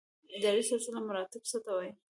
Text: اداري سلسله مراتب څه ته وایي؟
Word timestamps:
اداري 0.37 0.63
سلسله 0.71 0.99
مراتب 1.07 1.41
څه 1.51 1.57
ته 1.65 1.71
وایي؟ 1.75 1.91